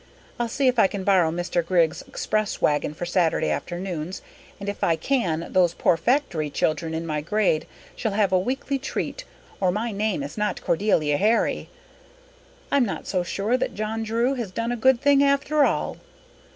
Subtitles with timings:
[0.39, 1.63] I'll see if I can borrow Mr.
[1.63, 4.23] Griggs's express wagon for Saturday afternoons,
[4.59, 8.79] and if I can those poor factory children in my grade shall have a weekly
[8.79, 9.25] treat
[9.59, 11.69] or my name is not Cordelia Herry.
[12.71, 15.97] I'm not so sure but that John Drew has done a good thing after all.